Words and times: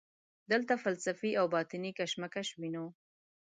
دلته 0.51 0.73
فلسفي 0.83 1.31
او 1.39 1.45
باطني 1.55 1.91
کشمکش 1.99 2.47
وینو. 2.59 2.85